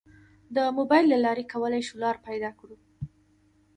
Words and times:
د 0.55 0.57
موبایل 0.77 1.05
له 1.11 1.17
لارې 1.25 1.45
کولی 1.53 1.81
شو 1.87 1.95
لار 2.03 2.15
پیدا 2.27 2.49
کړو. 2.59 2.75